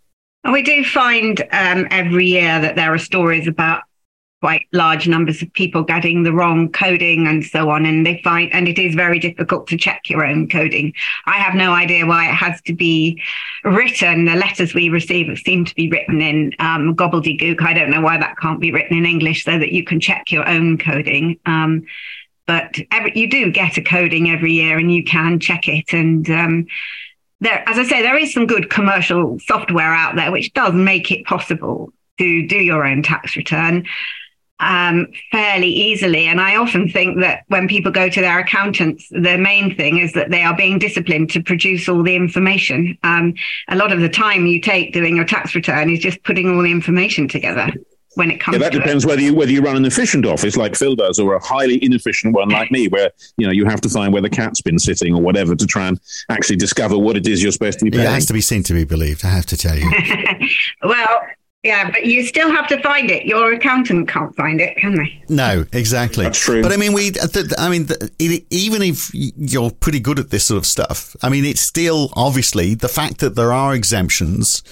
[0.45, 3.83] And we do find um, every year that there are stories about
[4.41, 7.87] quite large numbers of people getting the wrong coding and so on.
[7.87, 10.93] And they find, and it is very difficult to check your own coding.
[11.27, 13.23] I have no idea why it has to be
[13.63, 14.25] written.
[14.25, 17.63] The letters we receive seem to be written in um, gobbledygook.
[17.63, 20.33] I don't know why that can't be written in English so that you can check
[20.33, 21.39] your own coding.
[21.47, 21.85] Um,
[22.49, 25.93] but every, you do get a coding every year and you can check it.
[25.93, 26.67] And, um,
[27.43, 31.11] there, as I say, there is some good commercial software out there which does make
[31.11, 33.85] it possible to do your own tax return
[34.61, 36.27] um, fairly easily.
[36.27, 40.13] And I often think that when people go to their accountants, the main thing is
[40.13, 42.97] that they are being disciplined to produce all the information.
[43.03, 43.35] Um,
[43.69, 46.63] a lot of the time you take doing your tax return is just putting all
[46.63, 47.73] the information together
[48.15, 48.55] when it comes.
[48.55, 49.09] Yeah, that depends it.
[49.09, 52.35] whether you whether you run an efficient office like Phil does, or a highly inefficient
[52.35, 55.15] one like me, where you know you have to find where the cat's been sitting
[55.15, 58.05] or whatever to try and actually discover what it is you're supposed to be paying.
[58.05, 59.25] It has to be seen to be believed.
[59.25, 59.91] I have to tell you.
[60.83, 61.23] well.
[61.65, 63.25] Yeah, but you still have to find it.
[63.25, 65.23] Your accountant can't find it, can they?
[65.29, 66.25] No, exactly.
[66.25, 66.61] That's true.
[66.61, 67.13] But I mean, we.
[67.13, 67.87] Uh, I mean,
[68.19, 72.75] even if you're pretty good at this sort of stuff, I mean, it's still obviously
[72.75, 74.65] the fact that there are exemptions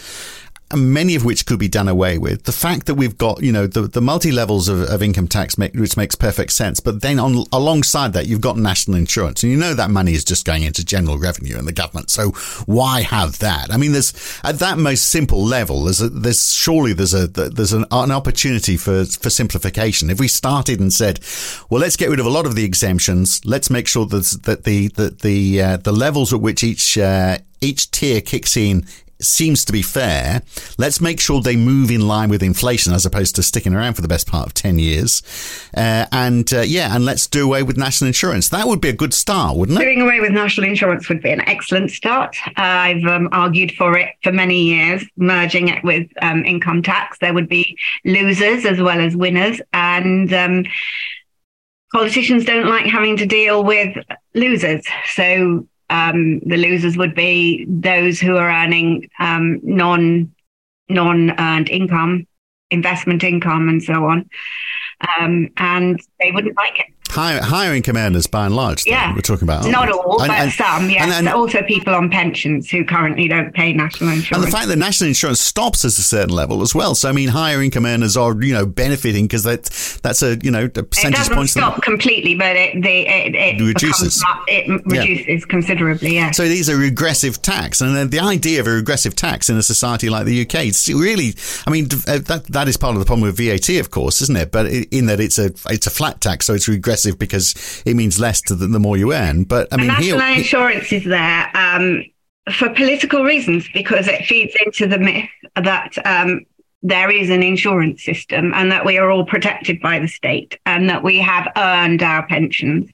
[0.75, 2.45] many of which could be done away with.
[2.45, 5.59] The fact that we've got, you know, the, the multi levels of, of income tax,
[5.59, 6.81] make, which makes perfect sense.
[6.81, 10.25] But then on alongside that, you've got national insurance, and you know that money is
[10.25, 12.11] just going into general revenue and the government.
[12.11, 12.31] So
[12.67, 13.73] why have that?
[13.73, 14.13] I mean, there's
[14.45, 18.77] at that most simple level, there's a, there's surely there's a there's an, an opportunity
[18.77, 20.11] for for simplification.
[20.11, 21.21] If we started and said,
[21.69, 24.65] well, let's get rid of a lot of the exemptions, let's make sure that that
[24.65, 28.87] the that the uh, the levels at which each uh, each tier kicks in
[29.25, 30.43] seems to be fair.
[30.79, 34.03] Let's make sure they move in line with inflation as opposed to sticking around for
[34.03, 35.23] the best part of 10 years.
[35.77, 38.49] Uh, and uh, yeah, and let's do away with national insurance.
[38.49, 39.85] That would be a good start, wouldn't it?
[39.85, 42.37] Doing away with national insurance would be an excellent start.
[42.57, 47.19] I've um, argued for it for many years, merging it with um, income tax.
[47.19, 49.61] There would be losers as well as winners.
[49.73, 50.65] And um,
[51.93, 53.97] politicians don't like having to deal with
[54.35, 54.85] losers.
[55.13, 60.33] So um, the losers would be those who are earning um, non
[60.89, 62.27] non earned income,
[62.71, 64.29] investment income, and so on,
[65.19, 68.87] um, and they wouldn't like it income earners by and large.
[68.87, 69.93] Yeah, we're talking about not we?
[69.93, 70.91] all, and, but and, some.
[70.91, 74.31] Yes, and, and, also people on pensions who currently don't pay national insurance.
[74.33, 76.95] And the fact that national insurance stops at a certain level as well.
[76.95, 79.65] So I mean, higher income earners are you know benefiting because that
[80.03, 83.61] that's a you know a percentage it doesn't stop completely, but it the, it, it
[83.61, 85.47] reduces becomes, it reduces yeah.
[85.49, 86.15] considerably.
[86.15, 86.31] Yeah.
[86.31, 90.11] So these are regressive tax, and the idea of a regressive tax in a society
[90.11, 91.35] like the UK, it's really,
[91.67, 94.37] I mean, uh, that that is part of the problem with VAT, of course, isn't
[94.37, 94.51] it?
[94.51, 98.19] But in that it's a it's a flat tax, so it's regressive because it means
[98.19, 99.45] less to the, the more you earn.
[99.45, 102.05] But I mean, national here, insurance is there um,
[102.53, 106.47] for political reasons because it feeds into the myth that um,
[106.83, 110.89] there is an insurance system and that we are all protected by the state and
[110.89, 112.91] that we have earned our pensions.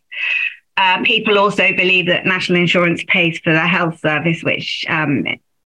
[0.76, 5.24] Uh, people also believe that national insurance pays for the health service, which um,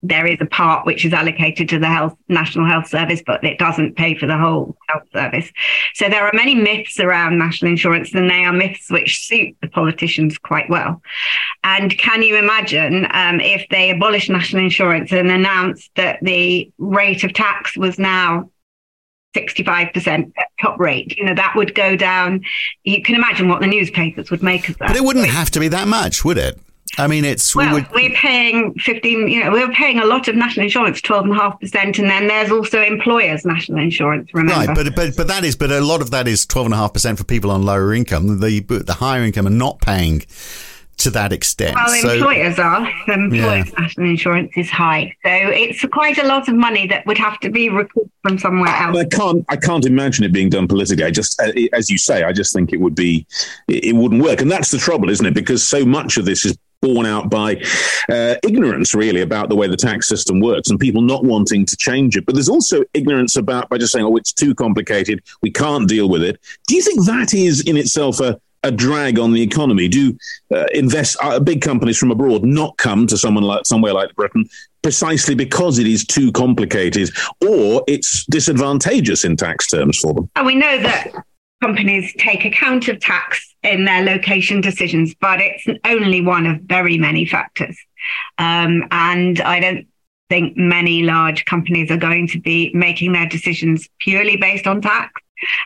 [0.04, 3.58] there is a part which is allocated to the health national health service but it
[3.58, 5.50] doesn't pay for the whole health service
[5.94, 9.68] so there are many myths around national insurance and they are myths which suit the
[9.70, 11.02] politicians quite well
[11.64, 17.24] and can you imagine um, if they abolished national insurance and announced that the rate
[17.24, 18.50] of tax was now
[19.36, 21.18] 65% top rate.
[21.18, 22.44] You know, that would go down.
[22.84, 24.90] You can imagine what the newspapers would make of that.
[24.90, 26.60] But it wouldn't have to be that much, would it?
[26.98, 29.28] I mean, it's well, we would, we're paying fifteen.
[29.28, 32.08] You know, we're paying a lot of national insurance, twelve and a half percent, and
[32.08, 34.30] then there's also employers' national insurance.
[34.34, 34.76] Remember, right?
[34.76, 36.94] But but but that is, but a lot of that is twelve and a half
[36.94, 38.40] percent for people on lower income.
[38.40, 40.24] The the higher income are not paying
[40.98, 41.76] to that extent.
[41.76, 42.88] Well, so, employers are.
[43.08, 43.80] The employers' yeah.
[43.80, 47.50] national insurance is high, so it's quite a lot of money that would have to
[47.50, 48.96] be recouped from somewhere else.
[48.96, 49.44] I can't.
[49.50, 51.06] I can't imagine it being done politically.
[51.06, 53.26] I just, uh, as you say, I just think it would be,
[53.68, 55.34] it wouldn't work, and that's the trouble, isn't it?
[55.34, 57.56] Because so much of this is borne out by
[58.10, 61.78] uh, ignorance, really, about the way the tax system works and people not wanting to
[61.78, 62.26] change it.
[62.26, 66.10] But there's also ignorance about by just saying, oh, it's too complicated, we can't deal
[66.10, 66.40] with it.
[66.68, 69.88] Do you think that is in itself a, a drag on the economy?
[69.88, 70.18] Do
[70.54, 74.46] uh, invest uh, big companies from abroad not come to someone like somewhere like Britain
[74.82, 77.10] precisely because it is too complicated,
[77.42, 80.30] or it's disadvantageous in tax terms for them?
[80.36, 81.14] And we know that
[81.64, 86.98] companies take account of tax in their location decisions, but it's only one of very
[86.98, 87.78] many factors.
[88.38, 89.88] Um, and I don't
[90.30, 95.22] think many large companies are going to be making their decisions purely based on tax.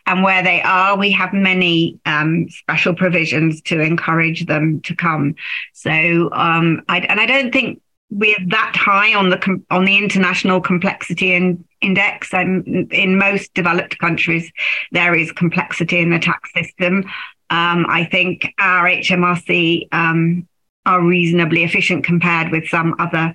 [0.05, 5.35] And where they are, we have many um, special provisions to encourage them to come.
[5.73, 10.61] So, um, I, and I don't think we're that high on the on the international
[10.61, 12.33] complexity in, index.
[12.33, 14.51] Um, in most developed countries,
[14.91, 17.05] there is complexity in the tax system.
[17.49, 20.47] Um, I think our HMRC um,
[20.85, 23.33] are reasonably efficient compared with some other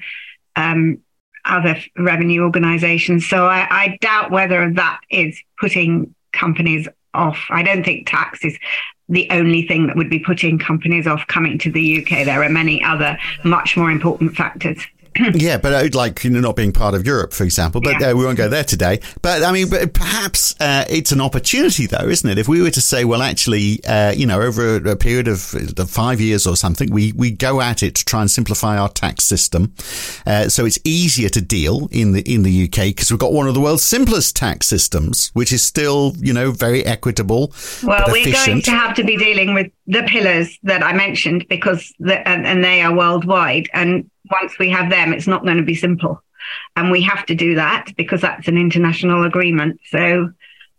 [0.56, 0.98] um,
[1.44, 3.28] other revenue organisations.
[3.28, 7.38] So I, I doubt whether that is putting companies off.
[7.50, 8.56] I don't think tax is
[9.08, 12.24] the only thing that would be putting companies off coming to the UK.
[12.24, 14.78] There are many other much more important factors.
[15.34, 17.80] yeah, but uh, like you know, not being part of Europe, for example.
[17.80, 18.10] But yeah.
[18.10, 19.00] uh, we won't go there today.
[19.20, 22.38] But I mean, but perhaps uh, it's an opportunity, though, isn't it?
[22.38, 25.54] If we were to say, well, actually, uh, you know, over a, a period of,
[25.78, 28.88] of, five years or something, we we go at it to try and simplify our
[28.88, 29.74] tax system,
[30.26, 33.48] uh, so it's easier to deal in the in the UK because we've got one
[33.48, 37.52] of the world's simplest tax systems, which is still you know very equitable.
[37.82, 38.46] Well, we're efficient.
[38.46, 42.46] going to have to be dealing with the pillars that I mentioned because the, and,
[42.46, 44.08] and they are worldwide and
[44.40, 46.22] once we have them, it's not going to be simple.
[46.76, 49.80] And we have to do that because that's an international agreement.
[49.90, 50.32] So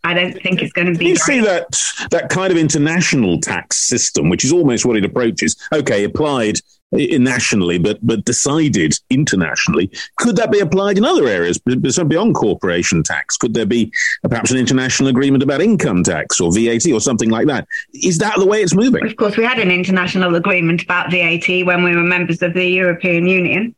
[0.03, 1.07] I don't think it's going to be.
[1.07, 1.65] You see that
[2.11, 5.55] that kind of international tax system, which is almost what it approaches.
[5.71, 6.57] Okay, applied
[6.93, 9.89] nationally, but but decided internationally.
[10.17, 13.37] Could that be applied in other areas beyond corporation tax?
[13.37, 13.91] Could there be
[14.23, 17.67] perhaps an international agreement about income tax or VAT or something like that?
[17.93, 19.05] Is that the way it's moving?
[19.05, 22.65] Of course, we had an international agreement about VAT when we were members of the
[22.65, 23.75] European Union,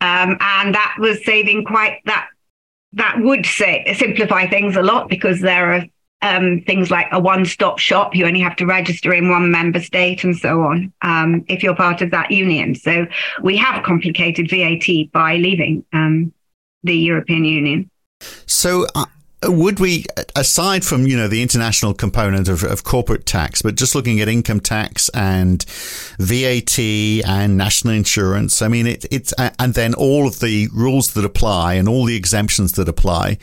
[0.00, 2.28] um, and that was saving quite that
[2.94, 5.84] that would say simplify things a lot because there are
[6.24, 8.16] um, things like a one-stop shop.
[8.16, 11.76] You only have to register in one member state and so on um, if you're
[11.76, 12.74] part of that union.
[12.74, 13.06] So
[13.42, 16.32] we have complicated VAT by leaving um,
[16.82, 17.90] the European Union.
[18.46, 19.04] So uh,
[19.44, 23.62] Uh, would we, uh, aside from you know the international component of, of corporate tax,
[23.62, 25.64] but just looking at income tax and
[26.18, 31.14] VAT and national insurance, I mean it, it's uh, and then all of the rules
[31.14, 33.38] that apply and all the exemptions that apply.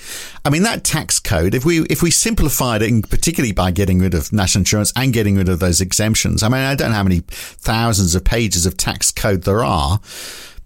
[0.46, 4.14] I mean that tax code, if we if we simplified it, particularly by getting rid
[4.14, 7.04] of national insurance and getting rid of those exemptions, I mean I don't know how
[7.04, 10.00] many thousands of pages of tax code there are.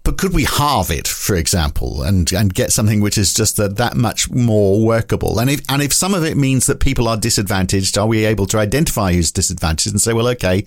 [0.06, 3.76] But could we halve it, for example, and, and get something which is just that,
[3.78, 5.40] that much more workable?
[5.40, 8.46] And if, and if some of it means that people are disadvantaged, are we able
[8.46, 10.64] to identify who's disadvantaged and say, well, okay,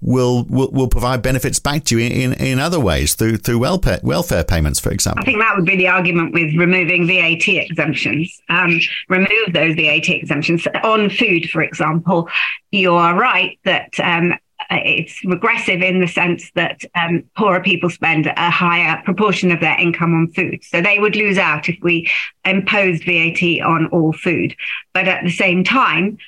[0.00, 4.00] we'll, we'll, we'll provide benefits back to you in, in other ways through, through welfare,
[4.02, 5.20] welfare payments, for example?
[5.20, 8.40] I think that would be the argument with removing VAT exemptions.
[8.48, 12.30] Um, remove those VAT exemptions on food, for example.
[12.70, 14.32] You are right that um,
[14.70, 19.78] it's regressive in the sense that um, poorer people spend a higher proportion of their
[19.78, 20.62] income on food.
[20.62, 22.08] So they would lose out if we
[22.44, 24.54] imposed VAT on all food.
[24.94, 26.18] But at the same time,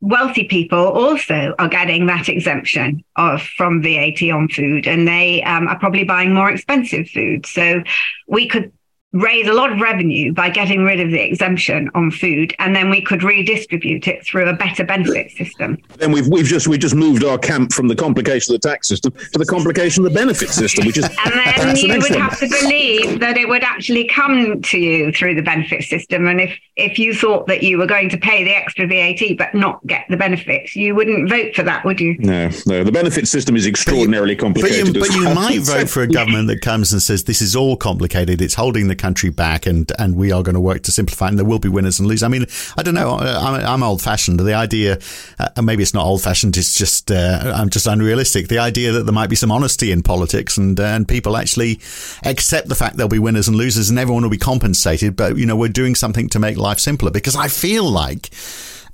[0.00, 5.68] wealthy people also are getting that exemption of from VAT on food, and they um,
[5.68, 7.46] are probably buying more expensive food.
[7.46, 7.82] So
[8.26, 8.72] we could
[9.14, 12.90] raise a lot of revenue by getting rid of the exemption on food, and then
[12.90, 15.78] we could redistribute it through a better benefit system.
[15.96, 18.88] Then we've we've just we just moved our camp from the complication of the tax
[18.88, 22.38] system to the complication of the benefit system, which is and then you would have
[22.40, 26.58] to believe that it would actually come to you through the benefit system, and if
[26.76, 30.04] if you thought that you were going to pay the extra VAT but not get
[30.10, 32.16] the benefits, you wouldn't vote for that, would you?
[32.18, 32.82] No, no.
[32.82, 34.86] The benefit system is extraordinarily complicated.
[34.86, 37.54] But you, but you might vote for a government that comes and says this is
[37.54, 38.42] all complicated.
[38.42, 41.28] It's holding the country back, and and we are going to work to simplify.
[41.28, 42.22] And there will be winners and losers.
[42.22, 42.46] I mean,
[42.78, 43.18] I don't know.
[43.18, 44.40] I'm, I'm old fashioned.
[44.40, 44.98] The idea,
[45.38, 46.56] uh, maybe it's not old fashioned.
[46.56, 48.48] It's just uh, I'm just unrealistic.
[48.48, 51.80] The idea that there might be some honesty in politics and uh, and people actually
[52.24, 55.16] accept the fact there'll be winners and losers, and everyone will be compensated.
[55.16, 58.30] But you know, we're doing something to make life simpler because I feel like.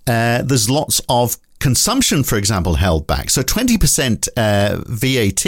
[0.06, 3.30] Uh, there's lots of consumption, for example, held back.
[3.30, 5.44] So 20% uh, VAT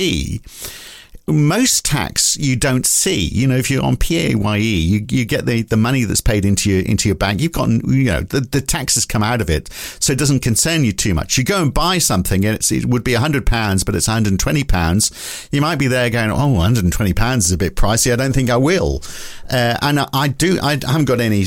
[1.27, 3.29] most tax you don't see.
[3.29, 6.71] You know, if you're on PAYE, you, you get the, the money that's paid into
[6.71, 7.41] your into your bank.
[7.41, 10.85] You've got you know the, the taxes come out of it, so it doesn't concern
[10.85, 11.39] you too much.
[11.39, 15.49] You go and buy something, and it would be hundred pounds, but it's 120 pounds.
[15.53, 18.13] You might be there going, oh, 120 pounds is a bit pricey.
[18.13, 19.03] I don't think I will.
[19.51, 20.59] Uh, and I, I do.
[20.63, 21.45] I haven't got any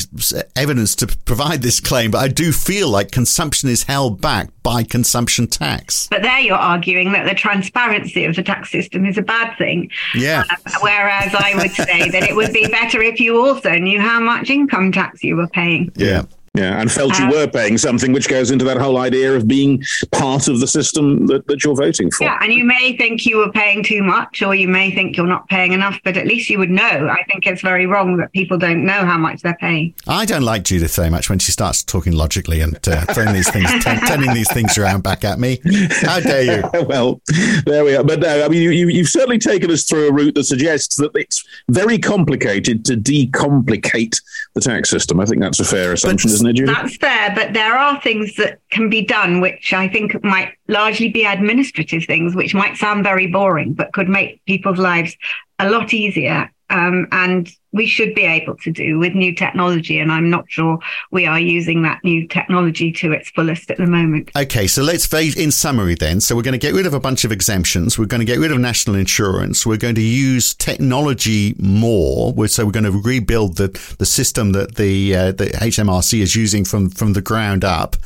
[0.55, 4.83] evidence to provide this claim, but I do feel like consumption is held back by
[4.83, 6.07] consumption tax.
[6.07, 9.64] But there you're arguing that the transparency of the tax system is a bad thing.
[10.13, 10.43] Yeah.
[10.49, 14.19] Uh, whereas I would say that it would be better if you also knew how
[14.19, 15.91] much income tax you were paying.
[15.95, 16.23] Yeah.
[16.55, 19.47] Yeah, and felt you uh, were paying something, which goes into that whole idea of
[19.47, 22.23] being part of the system that, that you're voting for.
[22.23, 25.27] Yeah, and you may think you were paying too much, or you may think you're
[25.27, 27.09] not paying enough, but at least you would know.
[27.09, 29.93] I think it's very wrong that people don't know how much they're paying.
[30.07, 33.51] I don't like Judith very much when she starts talking logically and uh, throwing these
[33.51, 35.59] things, t- turning these things around back at me.
[36.01, 36.63] How dare you?
[36.87, 37.21] well,
[37.65, 38.03] there we are.
[38.03, 40.95] But no, I mean, you, you, you've certainly taken us through a route that suggests
[40.97, 44.21] that it's very complicated to decomplicate
[44.53, 45.19] the tax system.
[45.19, 46.75] I think that's a fair assumption, but isn't it, Judith?
[46.75, 51.09] That's fair but there are things that can be done, which I think might largely
[51.09, 55.15] be administrative things, which might sound very boring, but could make people's lives
[55.59, 56.51] a lot easier.
[56.69, 59.99] Um, and we should be able to do with new technology.
[59.99, 60.79] And I'm not sure
[61.11, 64.31] we are using that new technology to its fullest at the moment.
[64.33, 66.21] Okay, so let's phase in summary then.
[66.21, 67.99] So we're going to get rid of a bunch of exemptions.
[67.99, 69.65] We're going to get rid of national insurance.
[69.65, 72.47] We're going to use technology more.
[72.47, 73.67] So we're going to rebuild the,
[73.99, 77.97] the system that the, uh, the HMRC is using from, from the ground up.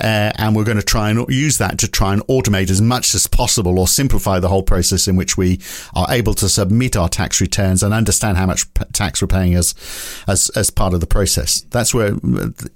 [0.00, 3.14] Uh, and we're going to try and use that to try and automate as much
[3.14, 5.60] as possible or simplify the whole process in which we
[5.94, 8.64] are able to submit our tax returns and understand how much
[8.94, 9.74] tax tax we're paying as
[10.28, 11.62] as as part of the process.
[11.70, 12.14] That's where,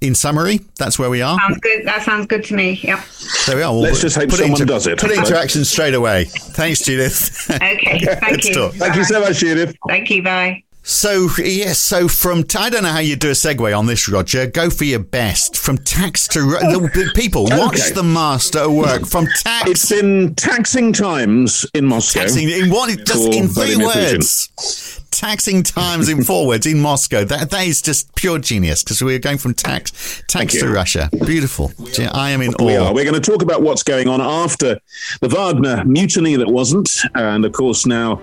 [0.01, 1.37] in summary, that's where we are.
[1.39, 1.85] Sounds good.
[1.85, 2.79] That sounds good to me.
[2.83, 3.03] Yeah.
[3.47, 3.71] There we are.
[3.73, 4.99] We'll Let's just hope someone into, does it.
[4.99, 6.25] Put it into action straight away.
[6.25, 7.49] Thanks, Judith.
[7.49, 7.99] Okay.
[8.19, 8.69] Thank you.
[8.71, 9.75] Thank you so much, Judith.
[9.87, 10.23] Thank you.
[10.23, 10.64] Bye.
[10.87, 14.45] So yes, so from I don't know how you do a segue on this, Roger.
[14.45, 15.57] Go for your best.
[15.57, 18.99] From tax to the, people watch the master work.
[18.99, 19.05] Hmm.
[19.05, 22.19] From tax, it's in taxing times in Moscow.
[22.19, 22.95] Taxing in what?
[23.03, 27.23] Just in three words taxing times in four words in Moscow.
[27.23, 31.09] That that is just pure genius because we're going from tax tax to Russia.
[31.25, 31.71] Beautiful.
[32.11, 32.65] I am in awe.
[32.65, 32.93] We are.
[32.93, 34.79] We're going to talk about what's going on after
[35.21, 38.21] the Wagner mutiny that wasn't, and of course now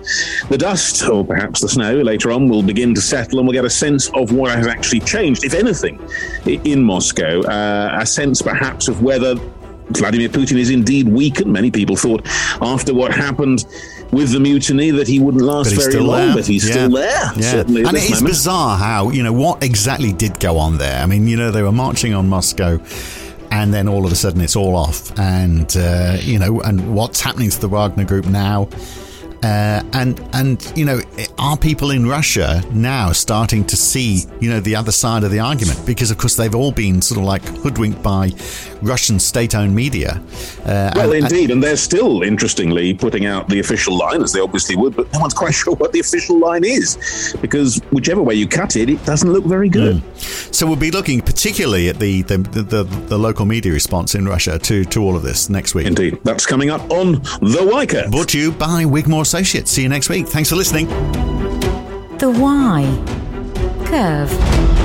[0.49, 3.65] the dust or perhaps the snow later on will begin to settle, and we'll get
[3.65, 5.99] a sense of what has actually changed, if anything,
[6.45, 7.41] in Moscow.
[7.41, 9.35] Uh, a sense perhaps of whether
[9.89, 11.51] Vladimir Putin is indeed weakened.
[11.51, 12.25] Many people thought
[12.61, 13.65] after what happened
[14.11, 16.35] with the mutiny that he wouldn't last very long, there.
[16.35, 16.73] but he's yeah.
[16.73, 17.31] still there.
[17.35, 17.51] Yeah.
[17.51, 21.01] Certainly and it is bizarre how, you know, what exactly did go on there.
[21.01, 22.79] I mean, you know, they were marching on Moscow
[23.51, 25.17] and then all of a sudden it's all off.
[25.19, 28.69] And, uh, you know, and what's happening to the Wagner group now?
[29.43, 31.01] Uh, and and you know,
[31.37, 35.39] are people in Russia now starting to see you know the other side of the
[35.39, 35.85] argument?
[35.85, 38.31] Because of course they've all been sort of like hoodwinked by
[38.81, 40.21] Russian state-owned media.
[40.65, 44.39] Uh, well, and, indeed, and they're still interestingly putting out the official line as they
[44.39, 48.35] obviously would, but no one's quite sure what the official line is because whichever way
[48.35, 49.97] you cut it, it doesn't look very good.
[49.97, 50.53] Mm.
[50.53, 54.59] So we'll be looking particularly at the the, the the, local media response in Russia
[54.59, 55.87] to to all of this next week.
[55.87, 58.11] Indeed, that's coming up on the Why Curve.
[58.11, 59.71] Brought to you by Wigmore Associates.
[59.71, 60.27] See you next week.
[60.27, 60.85] Thanks for listening.
[62.19, 62.83] The Why
[63.83, 64.82] Curve.